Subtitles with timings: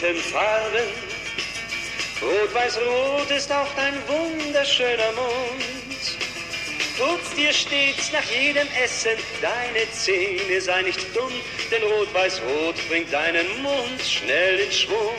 [0.00, 0.88] bunten Farben.
[2.22, 6.18] Rot-Weiß-Rot ist auch dein wunderschöner Mund.
[6.98, 11.32] Putz dir stets nach jedem Essen deine Zähne, sei nicht dumm,
[11.70, 15.16] denn Rot-Weiß-Rot bringt deinen Mund schnell in Schwung.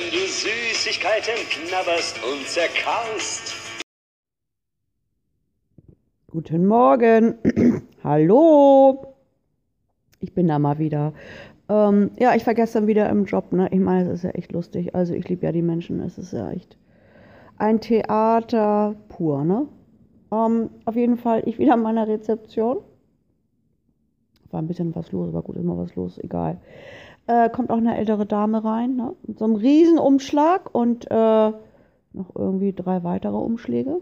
[0.00, 3.54] Wenn du Süßigkeiten knabberst und zerkaust,
[6.30, 7.34] Guten Morgen.
[8.02, 9.14] Hallo.
[10.20, 11.12] Ich bin da mal wieder.
[11.68, 13.52] Ähm, ja, ich war gestern wieder im Job.
[13.52, 13.68] Ne?
[13.72, 14.94] Ich meine, es ist ja echt lustig.
[14.94, 16.00] Also ich liebe ja die Menschen.
[16.00, 16.78] Es ist ja echt
[17.58, 19.44] ein Theater pur.
[19.44, 19.66] Ne?
[20.32, 22.78] Ähm, auf jeden Fall, ich wieder an meiner Rezeption.
[24.50, 26.58] War ein bisschen was los, aber gut, immer was los, egal.
[27.26, 29.14] Äh, kommt auch eine ältere Dame rein, ne?
[29.26, 31.52] mit so einem riesen Umschlag und äh,
[32.12, 34.00] noch irgendwie drei weitere Umschläge.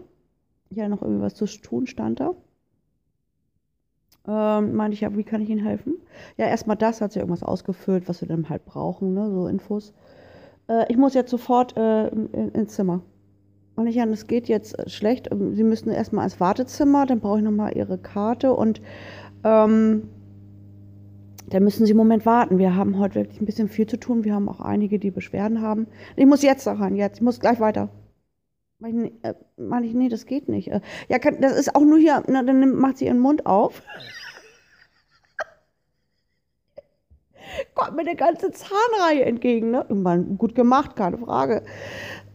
[0.71, 2.33] Ja, noch irgendwie was zu tun stand da.
[4.27, 5.95] Ähm, meinte ich ja, wie kann ich Ihnen helfen?
[6.37, 9.29] Ja, erstmal das, hat sie irgendwas ausgefüllt, was wir dann halt brauchen, ne?
[9.31, 9.93] so Infos.
[10.67, 13.01] Äh, ich muss jetzt sofort äh, in, ins Zimmer.
[13.75, 15.31] Und ich, ja, das geht jetzt äh, schlecht.
[15.31, 18.81] Ähm, Sie müssen erstmal ins Wartezimmer, dann brauche ich nochmal Ihre Karte und
[19.43, 20.09] ähm,
[21.49, 22.57] dann müssen Sie einen Moment warten.
[22.57, 24.23] Wir haben heute wirklich ein bisschen viel zu tun.
[24.23, 25.87] Wir haben auch einige, die Beschwerden haben.
[26.15, 27.17] Ich muss jetzt da rein, jetzt.
[27.17, 27.89] Ich muss gleich weiter.
[28.79, 30.71] Meine ich, äh, meine ich, nee, das geht nicht.
[30.71, 33.81] Äh, ja, kann, das ist auch nur hier, na, dann macht sie ihren Mund auf.
[37.75, 39.85] Kommt mir eine ganze Zahnreihe entgegen, ne?
[39.89, 41.63] Meine, gut gemacht, keine Frage.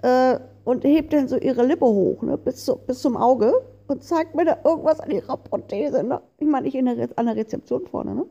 [0.03, 2.37] Äh, und hebt dann so ihre Lippe hoch, ne?
[2.37, 3.53] Bis, zu, bis zum Auge
[3.87, 6.21] und zeigt mir da irgendwas an ihrer Prothese, ne?
[6.39, 8.27] Ich meine, ich in der, an der Rezeption vorne, ne?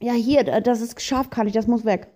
[0.00, 2.08] Ja, hier, da- das ist scharfkantig, das muss weg.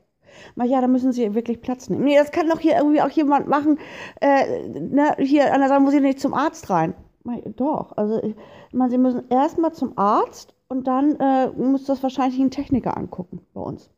[0.57, 2.05] Na ja, da müssen Sie wirklich Platz nehmen.
[2.05, 3.79] Nee, das kann doch hier irgendwie auch jemand machen.
[4.21, 6.95] Äh, ne, hier an der Seite muss ich nicht zum Arzt rein.
[7.25, 8.35] Na, Doch, also ich
[8.73, 13.41] meine, Sie müssen erstmal zum Arzt und dann äh, muss das wahrscheinlich ein Techniker angucken
[13.55, 13.91] bei uns.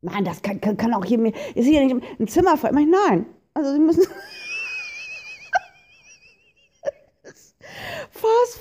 [0.00, 1.32] Nein, das kann, kann, kann auch hier mir.
[1.54, 2.70] Ist hier nicht ein Zimmer voll?
[2.70, 3.26] Ich meine, nein.
[3.54, 4.04] Also Sie müssen.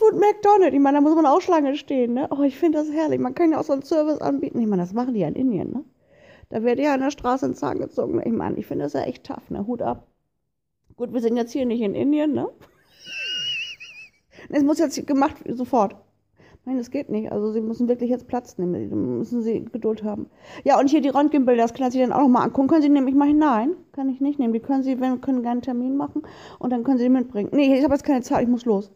[0.06, 0.74] Fast Food McDonald's.
[0.74, 2.28] Ich meine, da muss man auch Schlange stehen, ne?
[2.32, 3.20] Oh, ich finde das herrlich.
[3.20, 4.60] Man kann ja auch so einen Service anbieten.
[4.60, 5.84] Ich meine, das machen die ja in Indien, ne?
[6.50, 8.22] Da wird ja an der Straße in Zahn gezogen.
[8.24, 9.66] Ich meine, ich finde das ja echt tough, ne?
[9.66, 10.08] Hut ab.
[10.96, 12.48] Gut, wir sind jetzt hier nicht in Indien, ne?
[14.50, 15.96] Es muss jetzt gemacht sofort.
[16.66, 17.32] Nein, das geht nicht.
[17.32, 18.90] Also Sie müssen wirklich jetzt Platz nehmen.
[18.90, 20.30] Da müssen Sie Geduld haben.
[20.64, 22.68] Ja, und hier die Röntgenbilder, das können Sie dann auch noch mal angucken.
[22.68, 23.08] Können Sie nehmen?
[23.08, 24.54] Ich meine, nein, kann ich nicht nehmen.
[24.54, 26.24] Die können Sie, wenn können gerne einen Termin machen
[26.58, 27.50] und dann können Sie die mitbringen.
[27.54, 28.92] Nee, ich habe jetzt keine Zeit, ich muss los.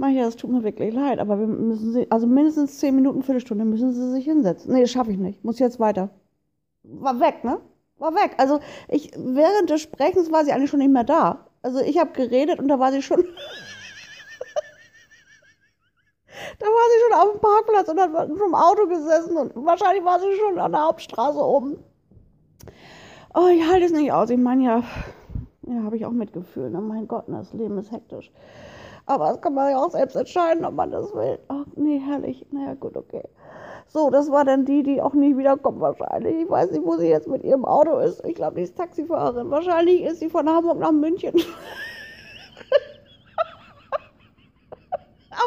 [0.00, 3.66] Maja, das tut mir wirklich leid, aber wir müssen Sie, also mindestens zehn Minuten, Viertelstunde
[3.66, 4.72] müssen Sie sich hinsetzen.
[4.72, 5.44] Nee, das schaffe ich nicht.
[5.44, 6.08] Muss jetzt weiter.
[6.84, 7.60] War weg, ne?
[7.98, 8.34] War weg.
[8.38, 11.44] Also ich, während des Sprechens war sie eigentlich schon nicht mehr da.
[11.60, 13.18] Also ich habe geredet und da war sie schon.
[16.58, 20.18] da war sie schon auf dem Parkplatz und hat vom Auto gesessen und wahrscheinlich war
[20.18, 21.76] sie schon an der Hauptstraße oben.
[23.34, 24.30] Oh, ich halte es nicht aus.
[24.30, 24.82] Ich meine ja,
[25.66, 26.70] ja, habe ich auch Mitgefühl.
[26.70, 26.80] Ne?
[26.80, 28.32] Mein Gott, ne, das Leben ist hektisch.
[29.06, 31.38] Aber das kann man ja auch selbst entscheiden, ob man das will.
[31.48, 32.46] Ach, nee, herrlich.
[32.50, 33.24] Naja, gut, okay.
[33.86, 36.44] So, das war dann die, die auch nie wiederkommt wahrscheinlich.
[36.44, 38.24] Ich weiß nicht, wo sie jetzt mit ihrem Auto ist.
[38.24, 39.50] Ich glaube, die ist Taxifahrerin.
[39.50, 41.34] Wahrscheinlich ist sie von Hamburg nach München.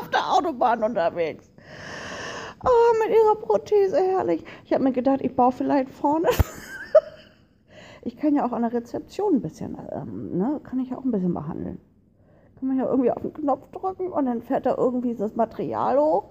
[0.01, 1.49] Auf der Autobahn unterwegs.
[2.65, 4.43] Oh, mit ihrer Prothese, herrlich.
[4.65, 6.27] Ich habe mir gedacht, ich baue vielleicht vorne.
[8.01, 11.05] ich kann ja auch an der Rezeption ein bisschen, ähm, ne, kann ich ja auch
[11.05, 11.79] ein bisschen behandeln
[12.63, 15.97] kann man ja irgendwie auf den Knopf drücken und dann fährt da irgendwie das Material
[15.97, 16.23] hoch.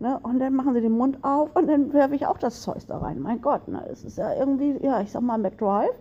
[0.00, 0.18] Ne?
[0.24, 2.98] Und dann machen sie den Mund auf und dann werfe ich auch das Zeug da
[2.98, 3.20] rein.
[3.20, 3.86] Mein Gott, ne?
[3.88, 5.94] es ist ja irgendwie, ja, ich sag mal McDrive.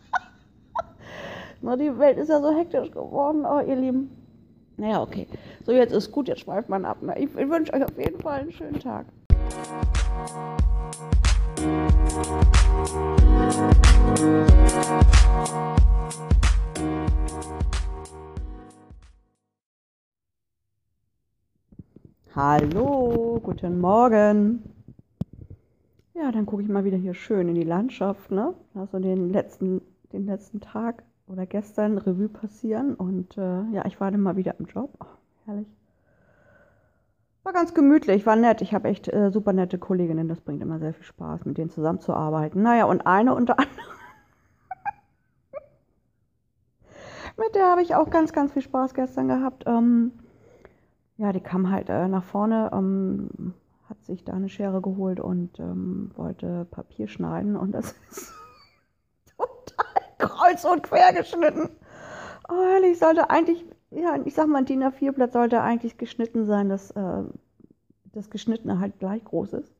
[1.60, 4.16] Na, die Welt ist ja so hektisch geworden, oh, ihr Lieben.
[4.78, 5.26] Naja, okay.
[5.66, 7.02] So, jetzt ist gut, jetzt schweift man ab.
[7.02, 7.18] Ne?
[7.18, 9.04] Ich, ich wünsche euch auf jeden Fall einen schönen Tag.
[22.42, 24.62] Hallo, guten Morgen.
[26.14, 28.54] Ja, dann gucke ich mal wieder hier schön in die Landschaft, ne?
[28.74, 29.82] Also den letzten,
[30.14, 34.58] den letzten Tag oder gestern Revue passieren und äh, ja, ich war dann mal wieder
[34.58, 34.88] im Job.
[35.00, 35.06] Oh,
[35.44, 35.66] herrlich.
[37.42, 38.62] War ganz gemütlich, war nett.
[38.62, 40.26] Ich habe echt äh, super nette Kolleginnen.
[40.26, 42.62] Das bringt immer sehr viel Spaß, mit denen zusammenzuarbeiten.
[42.62, 43.76] Naja, und eine unter anderem.
[47.36, 49.64] mit der habe ich auch ganz, ganz viel Spaß gestern gehabt.
[49.66, 50.12] Ähm,
[51.20, 53.52] ja, die kam halt äh, nach vorne, ähm,
[53.90, 58.32] hat sich da eine Schere geholt und ähm, wollte Papier schneiden und das ist
[59.36, 61.68] total kreuz und quer geschnitten.
[62.48, 66.70] Oh, ehrlich, sollte eigentlich, ja, ich sag mal, ein DIN A4-Blatt sollte eigentlich geschnitten sein,
[66.70, 67.22] dass äh,
[68.04, 69.74] das Geschnittene halt gleich groß ist.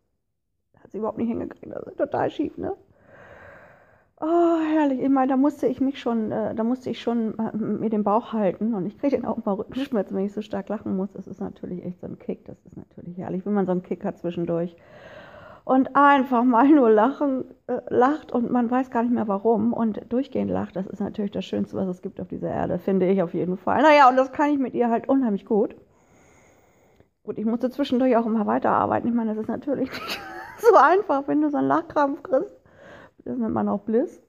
[0.78, 2.76] Hat sie überhaupt nicht hingekriegt, das ist total schief, ne?
[4.90, 5.04] Oh, herrlich.
[5.04, 8.04] Ich meine, da musste ich mich schon, äh, da musste ich schon äh, mir den
[8.04, 11.12] Bauch halten und ich kriege dann auch mal Rückenschmerzen, wenn ich so stark lachen muss.
[11.12, 12.44] Das ist natürlich echt so ein Kick.
[12.46, 14.76] Das ist natürlich herrlich, wenn man so einen Kick hat zwischendurch.
[15.64, 20.00] Und einfach mal nur lachen, äh, lacht und man weiß gar nicht mehr warum und
[20.08, 20.75] durchgehend lacht.
[20.75, 23.56] Das ist natürlich das Schönste, was es gibt auf dieser Erde, finde ich auf jeden
[23.56, 23.82] Fall.
[23.82, 25.76] Naja, und das kann ich mit ihr halt unheimlich gut.
[27.22, 29.08] Gut, ich musste zwischendurch auch immer weiterarbeiten.
[29.08, 30.20] Ich meine, das ist natürlich nicht
[30.58, 32.60] so einfach, wenn du so einen Lachkrampf kriegst
[33.25, 34.22] das nennt man auch Bliss.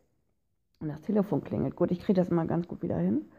[0.81, 1.75] Und das Telefon klingelt.
[1.75, 3.31] Gut, ich kriege das immer ganz gut wieder hin.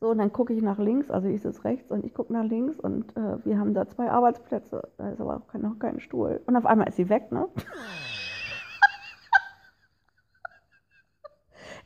[0.00, 2.44] So, und dann gucke ich nach links, also ich sitze rechts und ich gucke nach
[2.44, 4.88] links und äh, wir haben da zwei Arbeitsplätze.
[4.96, 6.40] Da ist aber auch kein, noch kein Stuhl.
[6.46, 7.48] Und auf einmal ist sie weg, ne?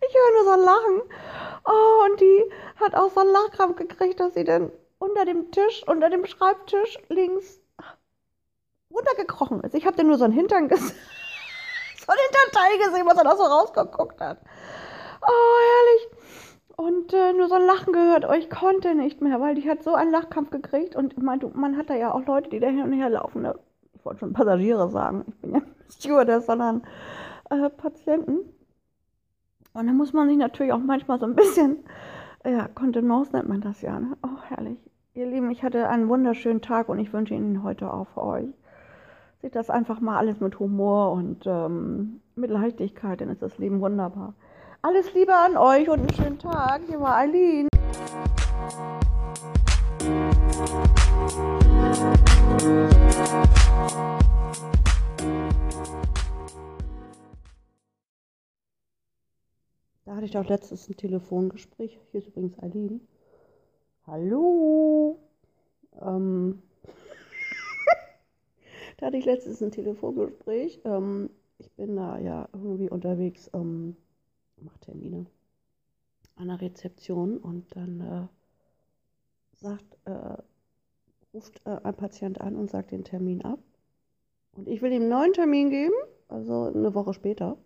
[0.01, 1.03] ich höre nur so ein Lachen.
[1.67, 2.45] Oh, und die
[2.77, 6.99] hat auch so einen Lachkrampf gekriegt, dass sie dann unter dem Tisch, unter dem Schreibtisch
[7.09, 7.61] links
[8.91, 9.75] runtergekrochen ist.
[9.75, 10.97] Ich habe dann nur so einen Hintern gesehen
[12.07, 14.39] so den Teil gesehen, was er da so rausgeguckt hat.
[15.23, 16.27] Oh, herrlich.
[16.77, 18.27] Und äh, nur so ein Lachen gehört.
[18.29, 20.95] Oh, ich konnte nicht mehr, weil die hat so einen Lachkampf gekriegt.
[20.95, 23.43] Und man, man hat da ja auch Leute, die da hin und her laufen.
[23.43, 23.59] Ne?
[23.95, 25.25] Ich wollte schon Passagiere sagen.
[25.29, 26.83] Ich bin ja nicht Stewardess, sondern
[27.51, 28.39] äh, Patienten.
[29.73, 31.85] Und da muss man sich natürlich auch manchmal so ein bisschen,
[32.45, 33.99] ja, Kontenance nennt man das ja.
[33.99, 34.17] Ne?
[34.23, 34.79] Oh, herrlich.
[35.15, 38.47] Ihr Lieben, ich hatte einen wunderschönen Tag und ich wünsche Ihnen heute auch für euch
[39.47, 43.81] seht das einfach mal alles mit Humor und ähm, mit Leichtigkeit, dann ist das Leben
[43.81, 44.35] wunderbar.
[44.83, 46.81] Alles Liebe an euch und einen schönen Tag.
[46.89, 47.69] Hier war Eileen.
[60.05, 62.01] Da hatte ich doch letztens ein Telefongespräch.
[62.11, 63.01] Hier ist übrigens Eileen.
[64.09, 65.21] Hallo.
[66.03, 66.63] Ähm,
[68.97, 70.81] da hatte ich letztens ein Telefongespräch.
[70.85, 73.97] Ähm, ich bin da ja irgendwie unterwegs, ähm,
[74.57, 75.27] mache Termine
[76.37, 78.27] an der Rezeption und dann äh,
[79.57, 80.37] sagt, äh,
[81.33, 83.59] ruft äh, ein Patient an und sagt den Termin ab.
[84.53, 85.95] Und ich will ihm einen neuen Termin geben,
[86.29, 87.59] also eine Woche später.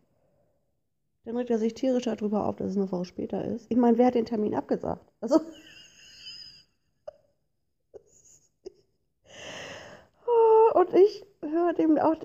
[1.24, 3.70] Dann regt er sich tierisch darüber auf, dass es eine Woche später ist.
[3.70, 5.12] Ich meine, wer hat den Termin abgesagt?
[5.20, 5.40] Also.
[10.80, 12.16] Und ich höre dem auch,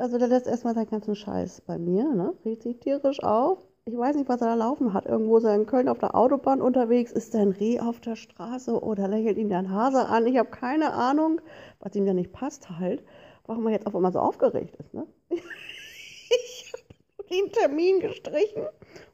[0.00, 2.34] also der lässt erstmal seinen ganzen Scheiß bei mir, ne?
[2.44, 3.58] Regt sich tierisch auf.
[3.84, 5.06] Ich weiß nicht, was er da laufen hat.
[5.06, 7.12] Irgendwo ist er in Köln auf der Autobahn unterwegs.
[7.12, 10.26] Ist da ein Reh auf der Straße oder lächelt der ein Hase an?
[10.26, 11.40] Ich habe keine Ahnung,
[11.78, 13.04] was ihm da nicht passt halt.
[13.46, 15.06] Warum er jetzt auf einmal so aufgeregt ist, ne?
[15.28, 16.72] ich
[17.16, 18.64] habe den Termin gestrichen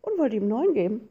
[0.01, 1.09] und wollte ihm neuen geben.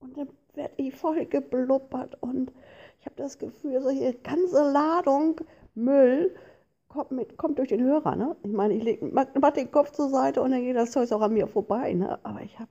[0.00, 2.52] Und dann werde ich voll geblubbert und
[2.98, 5.40] ich habe das Gefühl, so hier ganze Ladung
[5.76, 6.34] Müll
[6.88, 8.16] kommt, mit, kommt durch den Hörer.
[8.16, 8.36] Ne?
[8.42, 11.10] Ich meine, ich leg, mach, mach den Kopf zur Seite und dann geht das Zeug
[11.12, 11.92] auch an mir vorbei.
[11.92, 12.18] Ne?
[12.24, 12.70] Aber ich habe,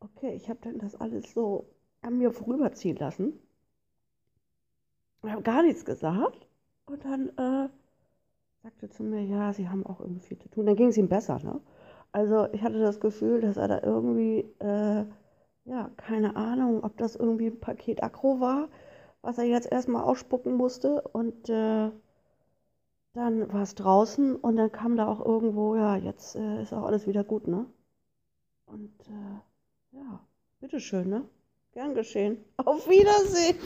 [0.00, 1.66] okay, ich habe dann das alles so
[2.02, 3.38] an mir vorüberziehen lassen.
[5.24, 6.46] Ich habe gar nichts gesagt.
[6.86, 7.68] Und dann äh,
[8.62, 10.66] sagte zu mir, ja, sie haben auch irgendwie viel zu tun.
[10.66, 11.38] Dann ging es ihm besser.
[11.42, 11.60] Ne?
[12.12, 15.04] Also ich hatte das Gefühl, dass er da irgendwie, äh,
[15.64, 18.68] ja, keine Ahnung, ob das irgendwie ein Paket Akro war,
[19.22, 21.02] was er jetzt erstmal ausspucken musste.
[21.02, 21.90] Und äh,
[23.12, 26.84] dann war es draußen und dann kam da auch irgendwo, ja, jetzt äh, ist auch
[26.84, 27.66] alles wieder gut, ne?
[28.66, 30.20] Und äh, ja,
[30.60, 31.24] bitteschön, ne?
[31.72, 32.44] Gern geschehen.
[32.56, 33.56] Auf Wiedersehen.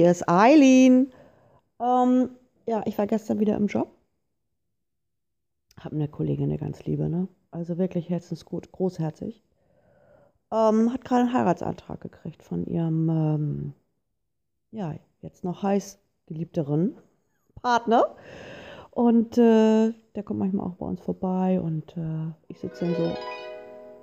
[0.00, 1.12] Hier ist Eileen.
[1.78, 2.30] Ähm,
[2.66, 3.90] ja, ich war gestern wieder im Job.
[5.78, 7.28] Hab eine Kollegin, eine ganz liebe, ne?
[7.50, 9.42] Also wirklich herzensgut, großherzig.
[10.50, 13.72] Ähm, hat gerade einen Heiratsantrag gekriegt von ihrem, ähm,
[14.70, 16.96] ja, jetzt noch heiß geliebteren
[17.60, 18.16] Partner.
[18.92, 23.12] Und äh, der kommt manchmal auch bei uns vorbei und äh, ich sitze dann so,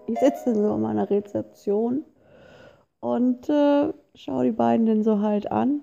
[0.05, 2.05] ich sitze dann so in meiner Rezeption
[2.99, 5.81] und äh, schaue die beiden dann so halt an.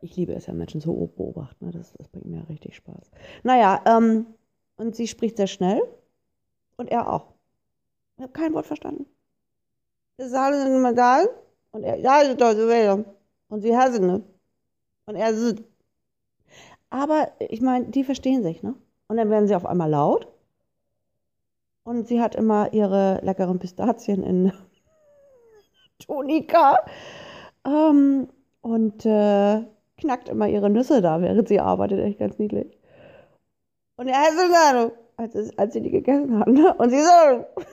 [0.00, 1.66] Ich liebe es ja, Menschen so beobachten.
[1.66, 1.72] Ne?
[1.72, 3.10] Das, das bringt mir richtig Spaß.
[3.42, 4.26] Naja, ähm,
[4.76, 5.82] und sie spricht sehr schnell
[6.76, 7.32] und er auch.
[8.16, 9.06] Ich habe kein Wort verstanden.
[11.72, 13.04] Und er, ja.
[13.48, 14.22] Und sie hassen, ne?
[15.06, 15.62] Und er ist.
[16.90, 18.74] Aber ich meine, die verstehen sich, ne?
[19.08, 20.28] Und dann werden sie auf einmal laut.
[21.84, 24.52] Und sie hat immer ihre leckeren Pistazien in
[25.98, 26.84] Tonika.
[27.64, 28.28] Ähm,
[28.62, 29.62] und äh,
[29.98, 32.00] knackt immer ihre Nüsse da, während sie arbeitet.
[32.00, 32.76] Echt ganz niedlich.
[33.96, 36.52] Und er hat so als, als sie die gegessen haben.
[36.52, 36.74] Ne?
[36.74, 37.46] Und sie so.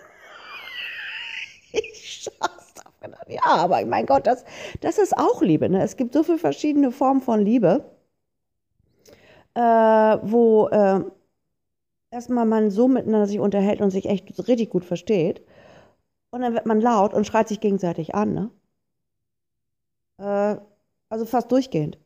[1.74, 3.26] ich schaff's doch gedacht.
[3.28, 4.46] Ja, aber mein Gott, das,
[4.82, 5.70] das ist auch Liebe.
[5.70, 5.84] Ne?
[5.84, 7.84] Es gibt so viele verschiedene Formen von Liebe,
[9.56, 11.02] äh, wo äh,
[12.12, 15.42] erstmal man so miteinander sich unterhält und sich echt richtig gut versteht.
[16.32, 18.34] Und dann wird man laut und schreit sich gegenseitig an.
[18.34, 18.50] Ne?
[20.18, 20.62] Äh,
[21.10, 21.98] also fast durchgehend.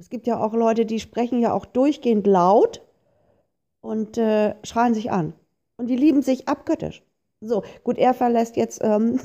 [0.00, 2.80] Es gibt ja auch Leute, die sprechen ja auch durchgehend laut
[3.82, 5.34] und äh, schreien sich an.
[5.76, 7.02] Und die lieben sich abgöttisch.
[7.42, 9.20] So, gut, er verlässt jetzt, ähm,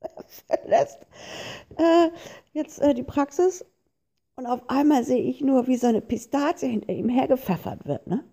[0.00, 1.06] er verlässt
[1.76, 2.08] äh,
[2.54, 3.66] jetzt äh, die Praxis
[4.36, 8.24] und auf einmal sehe ich nur, wie so eine Pistazie hinter ihm hergepfeffert wird, ne?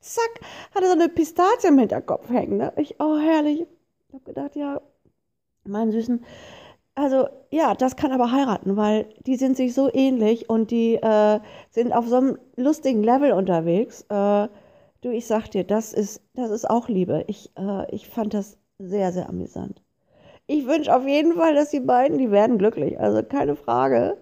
[0.00, 0.40] Zack,
[0.74, 2.72] hat er so eine Pistazie im Hinterkopf hängen, ne?
[2.76, 3.66] Ich, oh, herrlich.
[4.08, 4.80] Ich habe gedacht, ja,
[5.64, 6.24] mein Süßen,
[6.94, 11.40] also ja, das kann aber heiraten, weil die sind sich so ähnlich und die äh,
[11.70, 14.02] sind auf so einem lustigen Level unterwegs.
[14.02, 14.48] Äh,
[15.00, 17.24] du, ich sag dir, das ist, das ist auch Liebe.
[17.26, 19.82] Ich, äh, ich fand das sehr, sehr amüsant.
[20.46, 24.18] Ich wünsche auf jeden Fall, dass die beiden, die werden glücklich, also keine Frage.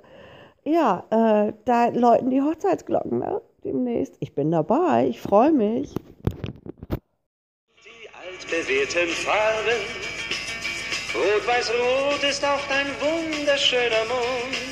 [0.65, 3.43] Ja, äh, da läuten die Hochzeitsglocken ne?
[3.65, 4.17] demnächst.
[4.21, 5.95] Ich bin dabei, ich freue mich.
[7.85, 10.22] Die altbewährten Farben
[11.15, 14.63] Rot-Weiß-Rot ist auch dein wunderschöner Mund.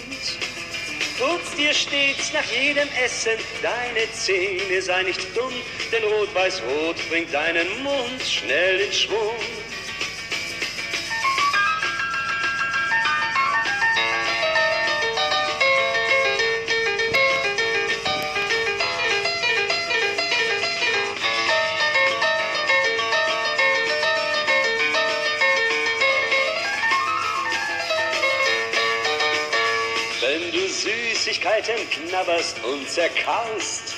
[1.19, 5.53] Putz dir stets nach jedem Essen deine Zähne, sei nicht dumm,
[5.93, 9.60] denn Rot-Weiß-Rot bringt deinen Mund schnell in Schwung.
[31.61, 33.90] Süßigkeiten knabberst und zerkaust,